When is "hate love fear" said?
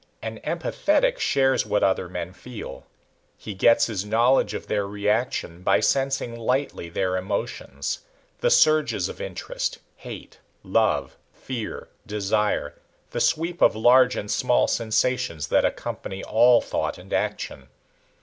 9.97-11.87